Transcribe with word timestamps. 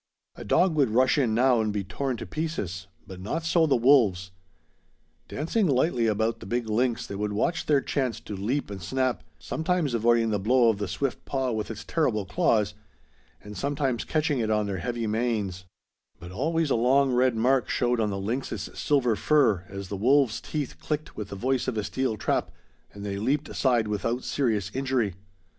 A 0.35 0.43
dog 0.43 0.73
would 0.73 0.89
rush 0.89 1.19
in 1.19 1.35
now 1.35 1.61
and 1.61 1.71
be 1.71 1.83
torn 1.83 2.17
to 2.17 2.25
pieces; 2.25 2.87
but 3.05 3.21
not 3.21 3.43
so 3.45 3.67
the 3.67 3.75
wolves. 3.75 4.31
Dancing 5.27 5.67
lightly 5.67 6.07
about 6.07 6.39
the 6.39 6.47
big 6.47 6.67
lynx 6.67 7.05
they 7.05 7.13
would 7.13 7.33
watch 7.33 7.67
their 7.67 7.81
chance 7.81 8.19
to 8.21 8.35
leap 8.35 8.71
and 8.71 8.81
snap, 8.81 9.23
sometimes 9.37 9.93
avoiding 9.93 10.31
the 10.31 10.39
blow 10.39 10.69
of 10.69 10.79
the 10.79 10.87
swift 10.87 11.23
paw 11.25 11.51
with 11.51 11.69
its 11.69 11.83
terrible 11.83 12.25
claws, 12.25 12.73
and 13.43 13.55
sometimes 13.55 14.03
catching 14.03 14.39
it 14.39 14.49
on 14.49 14.65
their 14.65 14.79
heavy 14.79 15.05
manes; 15.05 15.65
but 16.19 16.31
always 16.31 16.71
a 16.71 16.75
long 16.75 17.13
red 17.13 17.35
mark 17.35 17.69
showed 17.69 17.99
on 17.99 18.09
the 18.09 18.17
lynx's 18.17 18.71
silver 18.73 19.15
fur 19.15 19.65
as 19.69 19.89
the 19.89 19.95
wolves' 19.97 20.41
teeth 20.41 20.79
clicked 20.79 21.15
with 21.15 21.29
the 21.29 21.35
voice 21.35 21.67
of 21.67 21.77
a 21.77 21.83
steel 21.83 22.17
trap 22.17 22.49
and 22.91 23.05
they 23.05 23.17
leaped 23.17 23.47
aside 23.47 23.87
without 23.87 24.23
serious 24.23 24.71
injury. 24.73 25.13